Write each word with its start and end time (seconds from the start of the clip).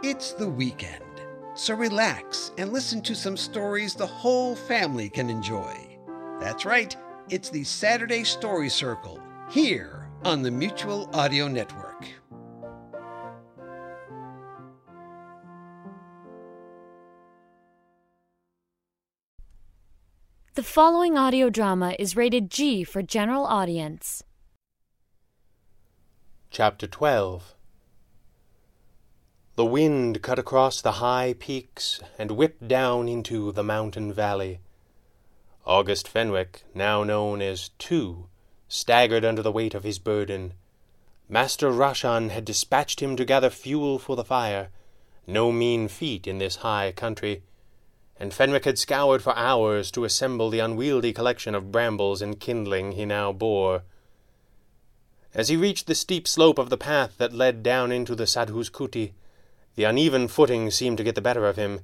It's 0.00 0.30
the 0.30 0.48
weekend, 0.48 1.02
so 1.54 1.74
relax 1.74 2.52
and 2.56 2.72
listen 2.72 3.02
to 3.02 3.16
some 3.16 3.36
stories 3.36 3.94
the 3.94 4.06
whole 4.06 4.54
family 4.54 5.08
can 5.08 5.28
enjoy. 5.28 5.74
That's 6.38 6.64
right, 6.64 6.96
it's 7.30 7.50
the 7.50 7.64
Saturday 7.64 8.22
Story 8.22 8.68
Circle 8.68 9.20
here 9.50 10.08
on 10.24 10.42
the 10.42 10.52
Mutual 10.52 11.10
Audio 11.12 11.48
Network. 11.48 12.06
The 20.54 20.62
following 20.62 21.18
audio 21.18 21.50
drama 21.50 21.96
is 21.98 22.14
rated 22.14 22.52
G 22.52 22.84
for 22.84 23.02
general 23.02 23.44
audience. 23.44 24.22
Chapter 26.50 26.86
12 26.86 27.56
The 29.58 29.64
wind 29.64 30.22
cut 30.22 30.38
across 30.38 30.80
the 30.80 31.02
high 31.02 31.34
peaks 31.36 31.98
and 32.16 32.30
whipped 32.30 32.68
down 32.68 33.08
into 33.08 33.50
the 33.50 33.64
mountain 33.64 34.12
valley. 34.12 34.60
August 35.66 36.06
Fenwick, 36.06 36.62
now 36.76 37.02
known 37.02 37.42
as 37.42 37.70
Two, 37.76 38.28
staggered 38.68 39.24
under 39.24 39.42
the 39.42 39.50
weight 39.50 39.74
of 39.74 39.82
his 39.82 39.98
burden. 39.98 40.54
Master 41.28 41.72
Rashan 41.72 42.30
had 42.30 42.44
dispatched 42.44 43.00
him 43.00 43.16
to 43.16 43.24
gather 43.24 43.50
fuel 43.50 43.98
for 43.98 44.14
the 44.14 44.22
fire, 44.22 44.68
no 45.26 45.50
mean 45.50 45.88
feat 45.88 46.28
in 46.28 46.38
this 46.38 46.62
high 46.62 46.92
country, 46.92 47.42
and 48.16 48.32
Fenwick 48.32 48.64
had 48.64 48.78
scoured 48.78 49.24
for 49.24 49.36
hours 49.36 49.90
to 49.90 50.04
assemble 50.04 50.50
the 50.50 50.60
unwieldy 50.60 51.12
collection 51.12 51.56
of 51.56 51.72
brambles 51.72 52.22
and 52.22 52.38
kindling 52.38 52.92
he 52.92 53.04
now 53.04 53.32
bore. 53.32 53.82
As 55.34 55.48
he 55.48 55.56
reached 55.56 55.88
the 55.88 55.96
steep 55.96 56.28
slope 56.28 56.58
of 56.58 56.70
the 56.70 56.78
path 56.78 57.18
that 57.18 57.32
led 57.32 57.64
down 57.64 57.90
into 57.90 58.14
the 58.14 58.28
Sadhu's 58.28 58.70
kuti, 58.70 59.14
the 59.78 59.84
uneven 59.84 60.26
footing 60.26 60.72
seemed 60.72 60.98
to 60.98 61.04
get 61.04 61.14
the 61.14 61.20
better 61.20 61.46
of 61.46 61.54
him. 61.54 61.82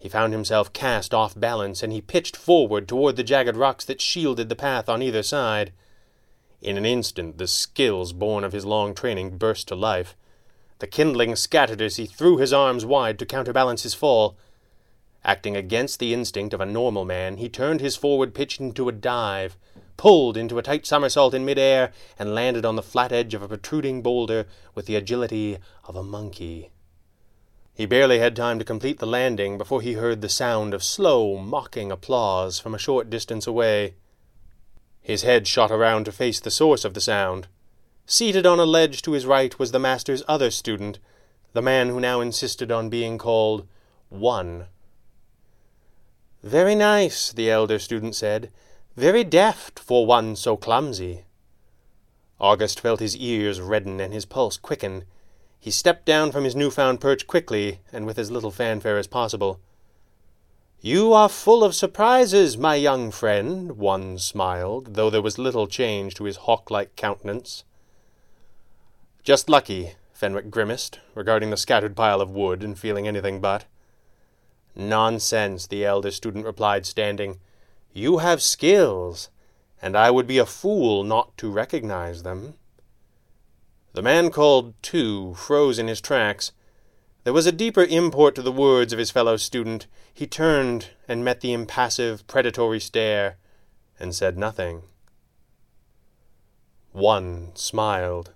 He 0.00 0.08
found 0.08 0.32
himself 0.32 0.72
cast 0.72 1.14
off 1.14 1.38
balance, 1.38 1.80
and 1.80 1.92
he 1.92 2.00
pitched 2.00 2.36
forward 2.36 2.88
toward 2.88 3.14
the 3.14 3.22
jagged 3.22 3.56
rocks 3.56 3.84
that 3.84 4.00
shielded 4.00 4.48
the 4.48 4.56
path 4.56 4.88
on 4.88 5.00
either 5.00 5.22
side. 5.22 5.70
In 6.60 6.76
an 6.76 6.84
instant 6.84 7.38
the 7.38 7.46
skills 7.46 8.12
born 8.12 8.42
of 8.42 8.52
his 8.52 8.64
long 8.64 8.96
training 8.96 9.38
burst 9.38 9.68
to 9.68 9.76
life. 9.76 10.16
The 10.80 10.88
kindling 10.88 11.36
scattered 11.36 11.80
as 11.80 11.98
he 11.98 12.06
threw 12.06 12.38
his 12.38 12.52
arms 12.52 12.84
wide 12.84 13.16
to 13.20 13.26
counterbalance 13.26 13.84
his 13.84 13.94
fall. 13.94 14.36
Acting 15.22 15.54
against 15.54 16.00
the 16.00 16.12
instinct 16.12 16.52
of 16.52 16.60
a 16.60 16.66
normal 16.66 17.04
man, 17.04 17.36
he 17.36 17.48
turned 17.48 17.80
his 17.80 17.94
forward 17.94 18.34
pitch 18.34 18.58
into 18.58 18.88
a 18.88 18.92
dive, 18.92 19.56
pulled 19.96 20.36
into 20.36 20.58
a 20.58 20.64
tight 20.64 20.84
somersault 20.84 21.32
in 21.32 21.44
midair, 21.44 21.92
and 22.18 22.34
landed 22.34 22.64
on 22.64 22.74
the 22.74 22.82
flat 22.82 23.12
edge 23.12 23.34
of 23.34 23.42
a 23.42 23.46
protruding 23.46 24.02
boulder 24.02 24.46
with 24.74 24.86
the 24.86 24.96
agility 24.96 25.58
of 25.84 25.94
a 25.94 26.02
monkey. 26.02 26.72
He 27.80 27.86
barely 27.86 28.18
had 28.18 28.36
time 28.36 28.58
to 28.58 28.64
complete 28.66 28.98
the 28.98 29.06
landing 29.06 29.56
before 29.56 29.80
he 29.80 29.94
heard 29.94 30.20
the 30.20 30.28
sound 30.28 30.74
of 30.74 30.84
slow, 30.84 31.38
mocking 31.38 31.90
applause 31.90 32.58
from 32.58 32.74
a 32.74 32.78
short 32.78 33.08
distance 33.08 33.46
away. 33.46 33.94
His 35.00 35.22
head 35.22 35.48
shot 35.48 35.70
around 35.70 36.04
to 36.04 36.12
face 36.12 36.40
the 36.40 36.50
source 36.50 36.84
of 36.84 36.92
the 36.92 37.00
sound. 37.00 37.46
Seated 38.04 38.44
on 38.44 38.60
a 38.60 38.66
ledge 38.66 39.00
to 39.00 39.12
his 39.12 39.24
right 39.24 39.58
was 39.58 39.72
the 39.72 39.78
master's 39.78 40.22
other 40.28 40.50
student, 40.50 40.98
the 41.54 41.62
man 41.62 41.88
who 41.88 42.00
now 42.00 42.20
insisted 42.20 42.70
on 42.70 42.90
being 42.90 43.16
called 43.16 43.66
One. 44.10 44.66
Very 46.42 46.74
nice, 46.74 47.32
the 47.32 47.50
elder 47.50 47.78
student 47.78 48.14
said. 48.14 48.50
Very 48.94 49.24
deft 49.24 49.78
for 49.78 50.04
one 50.04 50.36
so 50.36 50.54
clumsy. 50.54 51.24
August 52.38 52.78
felt 52.78 53.00
his 53.00 53.16
ears 53.16 53.58
redden 53.58 54.00
and 54.00 54.12
his 54.12 54.26
pulse 54.26 54.58
quicken. 54.58 55.04
He 55.60 55.70
stepped 55.70 56.06
down 56.06 56.32
from 56.32 56.44
his 56.44 56.56
new-found 56.56 57.00
perch 57.00 57.26
quickly 57.26 57.80
and 57.92 58.06
with 58.06 58.18
as 58.18 58.30
little 58.30 58.50
fanfare 58.50 58.96
as 58.96 59.06
possible. 59.06 59.60
You 60.80 61.12
are 61.12 61.28
full 61.28 61.62
of 61.62 61.74
surprises, 61.74 62.56
my 62.56 62.74
young 62.74 63.10
friend, 63.10 63.72
one 63.72 64.16
smiled, 64.16 64.94
though 64.94 65.10
there 65.10 65.20
was 65.20 65.36
little 65.36 65.66
change 65.66 66.14
to 66.14 66.24
his 66.24 66.38
hawk-like 66.38 66.96
countenance. 66.96 67.64
Just 69.22 69.50
lucky, 69.50 69.92
Fenwick 70.14 70.50
grimaced, 70.50 70.98
regarding 71.14 71.50
the 71.50 71.58
scattered 71.58 71.94
pile 71.94 72.22
of 72.22 72.30
wood 72.30 72.62
and 72.62 72.78
feeling 72.78 73.06
anything 73.06 73.42
but. 73.42 73.66
Nonsense, 74.74 75.66
the 75.66 75.84
elder 75.84 76.10
student 76.10 76.46
replied, 76.46 76.86
standing. 76.86 77.38
You 77.92 78.18
have 78.18 78.40
skills, 78.40 79.28
and 79.82 79.94
I 79.94 80.10
would 80.10 80.26
be 80.26 80.38
a 80.38 80.46
fool 80.46 81.04
not 81.04 81.36
to 81.36 81.50
recognize 81.50 82.22
them. 82.22 82.54
The 83.92 84.02
man 84.02 84.30
called 84.30 84.74
Two 84.82 85.34
froze 85.34 85.78
in 85.78 85.88
his 85.88 86.00
tracks. 86.00 86.52
There 87.24 87.32
was 87.32 87.46
a 87.46 87.52
deeper 87.52 87.82
import 87.82 88.34
to 88.36 88.42
the 88.42 88.52
words 88.52 88.92
of 88.92 88.98
his 88.98 89.10
fellow 89.10 89.36
student. 89.36 89.86
He 90.14 90.26
turned 90.26 90.90
and 91.08 91.24
met 91.24 91.40
the 91.40 91.52
impassive, 91.52 92.26
predatory 92.26 92.78
stare, 92.78 93.36
and 93.98 94.14
said 94.14 94.38
nothing. 94.38 94.82
One 96.92 97.50
smiled. 97.54 98.32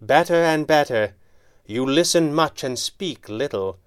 Better 0.00 0.36
and 0.36 0.66
better. 0.66 1.14
You 1.66 1.86
listen 1.86 2.34
much 2.34 2.62
and 2.62 2.78
speak 2.78 3.28
little. 3.28 3.78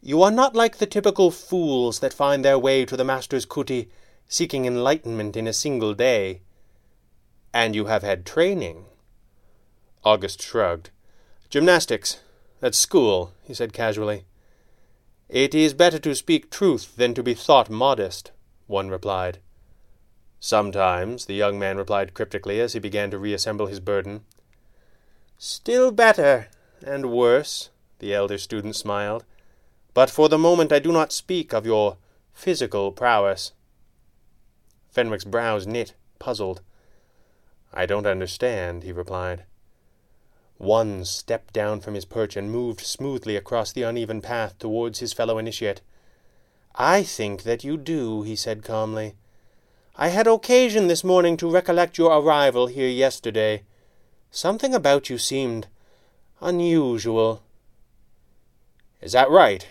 You 0.00 0.22
are 0.22 0.30
not 0.30 0.56
like 0.56 0.78
the 0.78 0.86
typical 0.86 1.30
fools 1.30 2.00
that 2.00 2.14
find 2.14 2.44
their 2.44 2.58
way 2.58 2.84
to 2.86 2.96
the 2.96 3.04
master's 3.04 3.46
kuti, 3.46 3.88
seeking 4.26 4.64
enlightenment 4.64 5.36
in 5.36 5.46
a 5.46 5.52
single 5.52 5.92
day. 5.92 6.40
And 7.52 7.74
you 7.74 7.86
have 7.86 8.02
had 8.02 8.24
training. 8.24 8.86
August 10.04 10.42
shrugged. 10.42 10.90
Gymnastics. 11.48 12.20
At 12.60 12.74
school, 12.74 13.32
he 13.44 13.54
said 13.54 13.72
casually. 13.72 14.24
It 15.28 15.54
is 15.54 15.74
better 15.74 15.98
to 16.00 16.14
speak 16.14 16.50
truth 16.50 16.96
than 16.96 17.14
to 17.14 17.22
be 17.22 17.34
thought 17.34 17.70
modest, 17.70 18.32
one 18.66 18.88
replied. 18.88 19.38
Sometimes, 20.40 21.26
the 21.26 21.34
young 21.34 21.58
man 21.58 21.76
replied 21.76 22.14
cryptically 22.14 22.60
as 22.60 22.72
he 22.72 22.80
began 22.80 23.10
to 23.12 23.18
reassemble 23.18 23.66
his 23.66 23.78
burden. 23.78 24.24
Still 25.38 25.92
better, 25.92 26.48
and 26.84 27.12
worse, 27.12 27.70
the 28.00 28.12
elder 28.12 28.38
student 28.38 28.74
smiled. 28.74 29.24
But 29.94 30.10
for 30.10 30.28
the 30.28 30.38
moment 30.38 30.72
I 30.72 30.80
do 30.80 30.90
not 30.90 31.12
speak 31.12 31.52
of 31.52 31.64
your 31.64 31.96
physical 32.32 32.90
prowess. 32.90 33.52
Fenwick's 34.90 35.24
brows 35.24 35.66
knit, 35.66 35.94
puzzled. 36.18 36.60
I 37.72 37.86
don't 37.86 38.06
understand, 38.06 38.82
he 38.82 38.90
replied. 38.90 39.44
One 40.62 41.04
stepped 41.04 41.52
down 41.52 41.80
from 41.80 41.94
his 41.94 42.04
perch 42.04 42.36
and 42.36 42.48
moved 42.48 42.82
smoothly 42.82 43.34
across 43.34 43.72
the 43.72 43.82
uneven 43.82 44.20
path 44.20 44.60
towards 44.60 45.00
his 45.00 45.12
fellow 45.12 45.36
initiate. 45.36 45.80
I 46.76 47.02
think 47.02 47.42
that 47.42 47.64
you 47.64 47.76
do, 47.76 48.22
he 48.22 48.36
said 48.36 48.62
calmly. 48.62 49.16
I 49.96 50.10
had 50.10 50.28
occasion 50.28 50.86
this 50.86 51.02
morning 51.02 51.36
to 51.38 51.50
recollect 51.50 51.98
your 51.98 52.16
arrival 52.16 52.68
here 52.68 52.88
yesterday. 52.88 53.64
Something 54.30 54.72
about 54.72 55.10
you 55.10 55.18
seemed 55.18 55.66
unusual. 56.40 57.42
Is 59.00 59.10
that 59.10 59.30
right? 59.30 59.66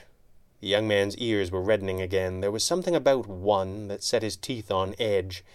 The 0.60 0.68
young 0.68 0.90
man's 0.90 1.16
ears 1.16 1.52
were 1.52 1.62
reddening 1.62 2.02
again. 2.02 2.42
There 2.42 2.52
was 2.52 2.66
something 2.66 2.98
about 2.98 3.28
one 3.28 3.88
that 3.88 4.04
set 4.04 4.24
his 4.24 4.36
teeth 4.36 4.70
on 4.70 4.96
edge, 5.00 5.46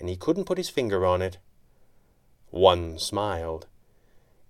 and 0.00 0.08
he 0.08 0.16
couldn't 0.16 0.46
put 0.46 0.56
his 0.56 0.70
finger 0.70 1.04
on 1.04 1.20
it. 1.20 1.36
One 2.48 2.98
smiled. 2.98 3.66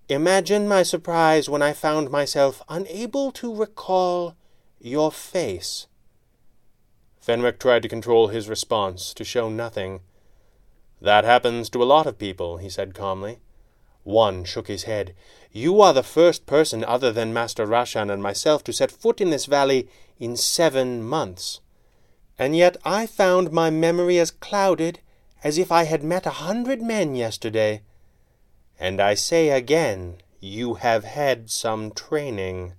Imagine 0.09 0.69
my 0.69 0.83
surprise 0.83 1.49
when 1.49 1.61
I 1.61 1.73
found 1.73 2.09
myself 2.09 2.61
unable 2.69 3.31
to 3.33 3.53
recall 3.53 4.35
your 4.79 5.11
face. 5.11 5.87
Fenwick 7.19 7.59
tried 7.59 7.83
to 7.83 7.89
control 7.89 8.29
his 8.29 8.47
response, 8.47 9.13
to 9.13 9.25
show 9.25 9.49
nothing. 9.49 9.99
That 11.01 11.25
happens 11.25 11.69
to 11.71 11.83
a 11.83 11.85
lot 11.85 12.07
of 12.07 12.17
people, 12.17 12.55
he 12.55 12.69
said 12.69 12.93
calmly. 12.93 13.39
One 14.03 14.45
shook 14.45 14.69
his 14.69 14.83
head. 14.83 15.13
You 15.51 15.81
are 15.81 15.93
the 15.93 16.03
first 16.03 16.45
person 16.45 16.85
other 16.85 17.11
than 17.11 17.33
Master 17.33 17.67
Rashan 17.67 18.09
and 18.09 18.23
myself 18.23 18.63
to 18.63 18.71
set 18.71 18.89
foot 18.89 19.19
in 19.19 19.29
this 19.29 19.45
valley 19.45 19.89
in 20.17 20.37
seven 20.37 21.03
months. 21.03 21.59
And 22.39 22.55
yet 22.55 22.77
I 22.85 23.07
found 23.07 23.51
my 23.51 23.69
memory 23.69 24.19
as 24.19 24.31
clouded 24.31 25.01
as 25.43 25.57
if 25.57 25.69
I 25.69 25.83
had 25.83 26.03
met 26.03 26.25
a 26.25 26.39
hundred 26.47 26.81
men 26.81 27.15
yesterday. 27.15 27.81
And 28.79 29.01
I 29.01 29.15
say 29.15 29.49
again, 29.49 30.17
you 30.39 30.75
have 30.75 31.03
had 31.03 31.49
some 31.49 31.91
training. 31.91 32.73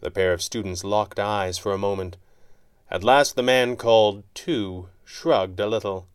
The 0.00 0.10
pair 0.10 0.32
of 0.32 0.42
students 0.42 0.84
locked 0.84 1.18
eyes 1.18 1.58
for 1.58 1.72
a 1.72 1.78
moment. 1.78 2.16
At 2.90 3.04
last 3.04 3.36
the 3.36 3.42
man 3.42 3.76
called 3.76 4.24
Two 4.34 4.88
shrugged 5.04 5.60
a 5.60 5.66
little. 5.66 6.06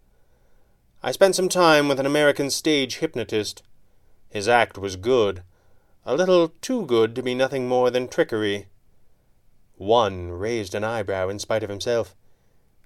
I 1.02 1.12
spent 1.12 1.36
some 1.36 1.50
time 1.50 1.88
with 1.88 2.00
an 2.00 2.06
American 2.06 2.50
stage 2.50 2.98
hypnotist. 2.98 3.64
His 4.30 4.48
act 4.48 4.78
was 4.78 4.96
good, 4.96 5.44
a 6.06 6.16
little 6.16 6.50
too 6.62 6.86
good 6.86 7.16
to 7.16 7.24
be 7.24 7.36
nothing 7.36 7.68
more 7.68 7.90
than 7.90 8.08
trickery. 8.08 8.68
One 9.76 10.32
raised 10.32 10.76
an 10.76 10.84
eyebrow 10.84 11.30
in 11.30 11.40
spite 11.40 11.64
of 11.64 11.70
himself. 11.70 12.16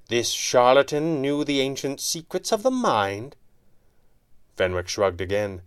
This 0.10 0.32
charlatan 0.32 1.22
knew 1.22 1.44
the 1.44 1.62
ancient 1.62 2.00
secrets 2.00 2.52
of 2.52 2.64
the 2.64 2.72
mind? 2.72 3.36
Fenwick 4.58 4.90
shrugged 4.90 5.22
again. 5.22 5.62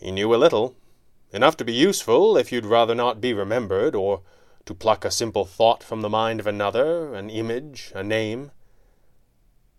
He 0.00 0.10
knew 0.10 0.34
a 0.34 0.36
little, 0.36 0.76
Enough 1.32 1.56
to 1.56 1.64
be 1.64 1.72
useful 1.72 2.36
if 2.36 2.52
you'd 2.52 2.66
rather 2.66 2.94
not 2.94 3.20
be 3.20 3.32
remembered, 3.32 3.94
or 3.94 4.20
to 4.66 4.74
pluck 4.74 5.02
a 5.02 5.10
simple 5.10 5.46
thought 5.46 5.82
from 5.82 6.02
the 6.02 6.10
mind 6.10 6.40
of 6.40 6.46
another, 6.46 7.14
an 7.14 7.30
image, 7.30 7.90
a 7.94 8.02
name. 8.02 8.50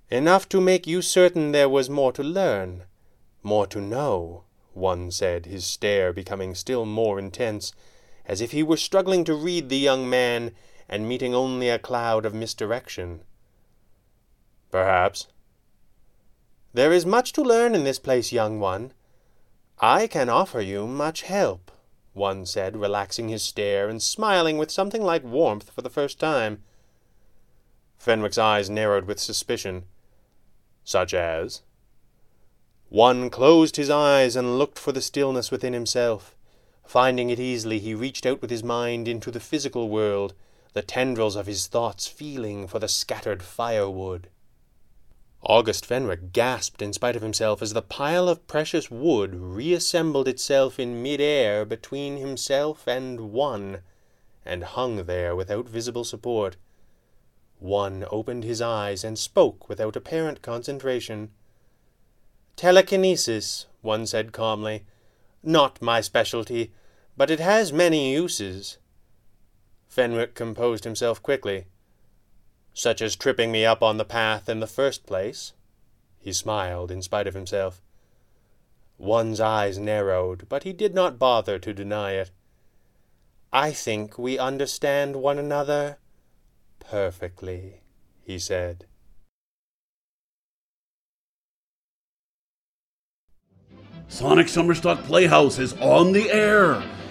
Enough 0.09 0.49
to 0.49 0.59
make 0.59 0.87
you 0.87 1.03
certain 1.03 1.51
there 1.51 1.69
was 1.69 1.91
more 1.91 2.11
to 2.11 2.23
learn, 2.23 2.85
more 3.43 3.67
to 3.67 3.79
know, 3.79 4.45
one 4.73 5.11
said, 5.11 5.45
his 5.45 5.63
stare 5.63 6.11
becoming 6.11 6.55
still 6.55 6.85
more 6.85 7.19
intense, 7.19 7.71
as 8.25 8.41
if 8.41 8.51
he 8.51 8.63
were 8.63 8.77
struggling 8.77 9.23
to 9.23 9.35
read 9.35 9.69
the 9.69 9.77
young 9.77 10.09
man 10.09 10.53
and 10.89 11.07
meeting 11.07 11.35
only 11.35 11.69
a 11.69 11.77
cloud 11.77 12.25
of 12.25 12.33
misdirection. 12.33 13.21
Perhaps. 14.71 15.27
There 16.73 16.91
is 16.91 17.05
much 17.05 17.33
to 17.33 17.41
learn 17.41 17.75
in 17.75 17.83
this 17.83 17.99
place, 17.99 18.31
young 18.31 18.59
one. 18.59 18.93
I 19.79 20.07
can 20.07 20.29
offer 20.29 20.61
you 20.61 20.87
much 20.87 21.21
help 21.21 21.71
one 22.13 22.45
said, 22.45 22.77
relaxing 22.77 23.29
his 23.29 23.43
stare 23.43 23.89
and 23.89 24.01
smiling 24.01 24.57
with 24.57 24.71
something 24.71 25.01
like 25.01 25.23
warmth 25.23 25.71
for 25.71 25.81
the 25.81 25.89
first 25.89 26.19
time. 26.19 26.63
Fenwick's 27.97 28.37
eyes 28.37 28.69
narrowed 28.69 29.05
with 29.05 29.19
suspicion. 29.19 29.85
Such 30.83 31.13
as? 31.13 31.61
One 32.89 33.29
closed 33.29 33.77
his 33.77 33.89
eyes 33.89 34.35
and 34.35 34.59
looked 34.59 34.77
for 34.77 34.91
the 34.91 35.01
stillness 35.01 35.49
within 35.49 35.73
himself. 35.73 36.35
Finding 36.85 37.29
it 37.29 37.39
easily, 37.39 37.79
he 37.79 37.95
reached 37.95 38.25
out 38.25 38.41
with 38.41 38.51
his 38.51 38.63
mind 38.63 39.07
into 39.07 39.31
the 39.31 39.39
physical 39.39 39.89
world, 39.89 40.33
the 40.73 40.81
tendrils 40.81 41.35
of 41.35 41.47
his 41.47 41.65
thoughts 41.65 42.07
feeling 42.07 42.67
for 42.67 42.77
the 42.77 42.87
scattered 42.87 43.41
firewood. 43.41 44.27
August 45.45 45.85
Fenwick 45.85 46.31
gasped 46.31 46.81
in 46.81 46.93
spite 46.93 47.17
of 47.17 47.21
himself 47.21 47.61
as 47.61 47.73
the 47.73 47.81
pile 47.81 48.29
of 48.29 48.47
precious 48.47 48.89
wood 48.89 49.35
reassembled 49.35 50.25
itself 50.25 50.79
in 50.79 51.03
mid-air 51.03 51.65
between 51.65 52.15
himself 52.15 52.87
and 52.87 53.19
one, 53.19 53.81
and 54.45 54.63
hung 54.63 55.05
there 55.05 55.35
without 55.35 55.67
visible 55.67 56.05
support. 56.05 56.55
One 57.59 58.05
opened 58.09 58.45
his 58.45 58.61
eyes 58.61 59.03
and 59.03 59.19
spoke 59.19 59.67
without 59.67 59.97
apparent 59.97 60.41
concentration. 60.41 61.31
Telekinesis, 62.55 63.65
one 63.81 64.07
said 64.07 64.31
calmly. 64.31 64.85
Not 65.43 65.81
my 65.81 65.99
specialty, 65.99 66.71
but 67.17 67.29
it 67.29 67.41
has 67.41 67.73
many 67.73 68.13
uses. 68.13 68.77
Fenwick 69.89 70.35
composed 70.35 70.85
himself 70.85 71.21
quickly 71.21 71.65
such 72.73 73.01
as 73.01 73.15
tripping 73.15 73.51
me 73.51 73.65
up 73.65 73.83
on 73.83 73.97
the 73.97 74.05
path 74.05 74.49
in 74.49 74.59
the 74.59 74.67
first 74.67 75.05
place. 75.05 75.53
He 76.19 76.33
smiled 76.33 76.91
in 76.91 77.01
spite 77.01 77.27
of 77.27 77.33
himself. 77.33 77.81
One's 78.97 79.39
eyes 79.39 79.77
narrowed, 79.77 80.47
but 80.49 80.63
he 80.63 80.73
did 80.73 80.93
not 80.93 81.19
bother 81.19 81.59
to 81.59 81.73
deny 81.73 82.13
it. 82.13 82.31
I 83.51 83.71
think 83.71 84.17
we 84.17 84.39
understand 84.39 85.17
one 85.17 85.37
another 85.37 85.97
perfectly, 86.79 87.81
he 88.23 88.39
said. 88.39 88.85
Sonic 94.07 94.47
Summerstock 94.47 95.03
Playhouse 95.03 95.59
is 95.59 95.73
on 95.73 96.11
the 96.11 96.31
air. 96.31 96.83